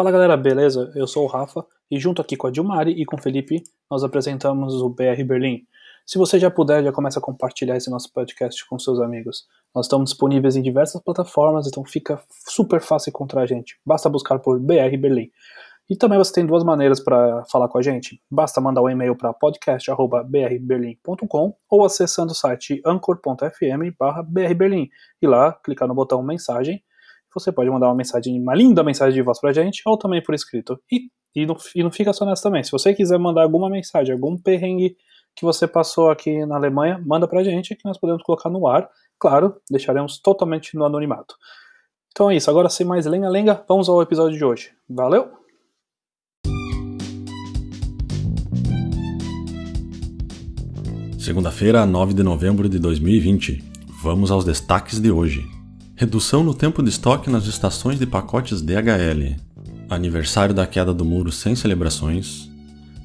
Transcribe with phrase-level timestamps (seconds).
[0.00, 0.90] Fala galera, beleza?
[0.94, 4.02] Eu sou o Rafa e junto aqui com a Dilmari e com o Felipe nós
[4.02, 5.66] apresentamos o BR Berlim.
[6.06, 9.44] Se você já puder, já começa a compartilhar esse nosso podcast com seus amigos.
[9.74, 12.18] Nós estamos disponíveis em diversas plataformas, então fica
[12.48, 13.78] super fácil encontrar a gente.
[13.84, 15.30] Basta buscar por BR Berlim.
[15.90, 18.22] E também você tem duas maneiras para falar com a gente.
[18.30, 24.88] Basta mandar um e-mail para podcast@brberlin.com ou acessando o site anchor.fm/brberlin
[25.20, 26.82] e lá clicar no botão mensagem
[27.34, 30.34] você pode mandar uma mensagem, uma linda mensagem de voz pra gente, ou também por
[30.34, 30.80] escrito.
[30.90, 32.62] E, e, não, e não fica só nessa também.
[32.62, 34.96] Se você quiser mandar alguma mensagem, algum perrengue
[35.34, 38.88] que você passou aqui na Alemanha, manda pra gente que nós podemos colocar no ar.
[39.18, 41.34] Claro, deixaremos totalmente no anonimato.
[42.12, 44.72] Então é isso, agora sem mais lenga-lenga, vamos ao episódio de hoje.
[44.88, 45.40] Valeu!
[51.18, 53.62] Segunda-feira, 9 de novembro de 2020.
[54.02, 55.59] Vamos aos destaques de hoje.
[56.00, 59.36] Redução no tempo de estoque nas estações de pacotes DHL.
[59.90, 62.50] Aniversário da queda do muro sem celebrações.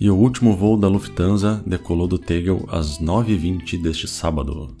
[0.00, 4.74] E o último voo da Lufthansa decolou do Tegel às 9h20 deste sábado.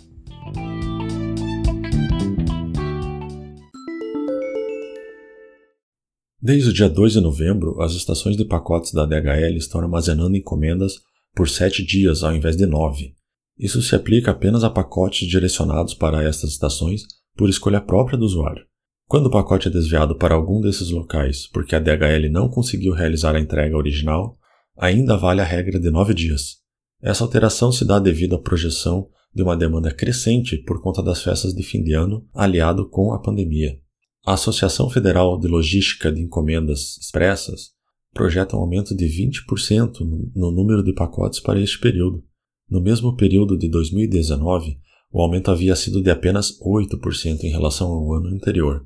[6.40, 10.94] Desde o dia 2 de novembro, as estações de pacotes da DHL estão armazenando encomendas
[11.36, 13.12] por 7 dias ao invés de 9.
[13.58, 18.66] Isso se aplica apenas a pacotes direcionados para estas estações por escolha própria do usuário.
[19.06, 23.34] Quando o pacote é desviado para algum desses locais porque a DHL não conseguiu realizar
[23.36, 24.36] a entrega original,
[24.76, 26.56] ainda vale a regra de 9 dias.
[27.00, 31.54] Essa alteração se dá devido à projeção de uma demanda crescente por conta das festas
[31.54, 33.78] de fim de ano, aliado com a pandemia.
[34.26, 37.70] A Associação Federal de Logística de Encomendas Expressas
[38.12, 40.00] projeta um aumento de 20%
[40.34, 42.24] no número de pacotes para este período.
[42.68, 44.78] No mesmo período de 2019,
[45.12, 48.84] o aumento havia sido de apenas 8% em relação ao ano anterior.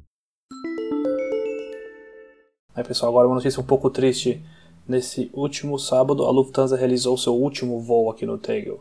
[2.75, 4.41] Aí pessoal, agora uma notícia um pouco triste.
[4.89, 8.81] Nesse último sábado, a Lufthansa realizou seu último voo aqui no Tegel.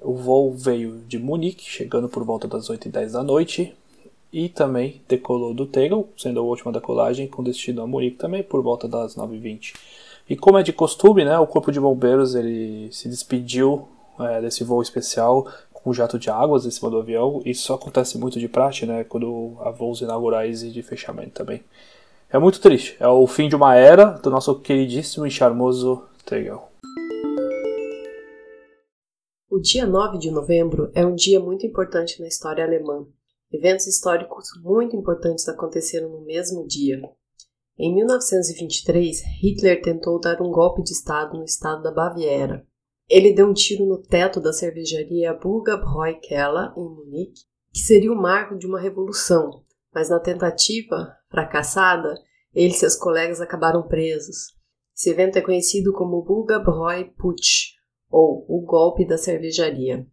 [0.00, 3.74] O voo veio de Munique, chegando por volta das 8h10 da noite,
[4.32, 8.62] e também decolou do Tegel, sendo a última decolagem, com destino a Munique também por
[8.62, 9.74] volta das 9h20.
[10.28, 14.64] E como é de costume, né, o Corpo de Bombeiros ele se despediu é, desse
[14.64, 15.46] voo especial
[15.84, 17.42] com jato de águas em cima do avião.
[17.44, 19.04] Isso acontece muito de praxe, né?
[19.04, 21.62] Quando há voos inaugurais e de fechamento também.
[22.30, 22.96] É muito triste.
[22.98, 26.70] É o fim de uma era do nosso queridíssimo e charmoso Tegel.
[29.50, 33.06] O dia 9 de novembro é um dia muito importante na história alemã.
[33.52, 36.98] Eventos históricos muito importantes aconteceram no mesmo dia.
[37.78, 42.66] Em 1923, Hitler tentou dar um golpe de Estado no estado da Baviera.
[43.08, 47.42] Ele deu um tiro no teto da cervejaria Burgerbräu Keller, em Munique,
[47.72, 52.14] que seria o marco de uma revolução, mas na tentativa fracassada,
[52.54, 54.54] ele e seus colegas acabaram presos.
[54.96, 57.74] Esse evento é conhecido como Burgerbräu Putsch,
[58.10, 60.06] ou o golpe da cervejaria.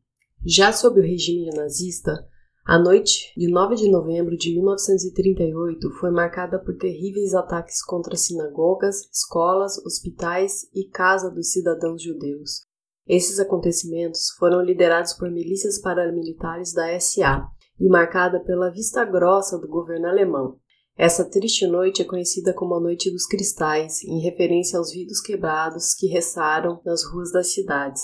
[0.44, 2.28] Já sob o regime nazista,
[2.66, 9.07] a noite de 9 de novembro de 1938 foi marcada por terríveis ataques contra sinagogas,
[9.12, 12.70] escolas, hospitais e casa dos cidadãos judeus.
[13.07, 17.47] Esses acontecimentos foram liderados por milícias paramilitares da SA
[17.79, 20.57] e marcada pela vista grossa do governo alemão.
[20.97, 25.94] Essa triste noite é conhecida como a Noite dos Cristais, em referência aos vidros quebrados
[25.95, 28.03] que ressaram nas ruas das cidades.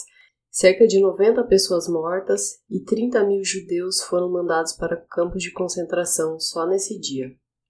[0.49, 6.39] Cerca de 90 pessoas mortas e 30 mil judeus foram mandados para campos de concentração
[6.39, 7.27] só nesse dia.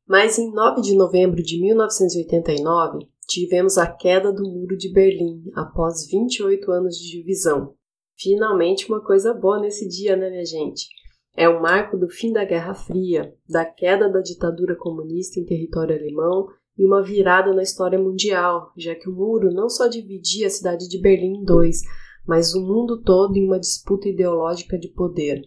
[0.07, 6.07] Mas em 9 de novembro de 1989, tivemos a queda do Muro de Berlim após
[6.07, 7.73] 28 anos de divisão.
[8.17, 10.87] Finalmente uma coisa boa nesse dia, né, minha gente?
[11.35, 15.95] É o marco do fim da Guerra Fria, da queda da ditadura comunista em território
[15.95, 20.49] alemão e uma virada na história mundial, já que o muro não só dividia a
[20.49, 21.81] cidade de Berlim em dois,
[22.25, 25.41] mas o mundo todo em uma disputa ideológica de poder.